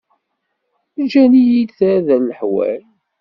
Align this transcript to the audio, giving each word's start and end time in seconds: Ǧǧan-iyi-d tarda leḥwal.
Ǧǧan-iyi-d 1.03 1.71
tarda 1.77 2.15
leḥwal. 2.19 2.83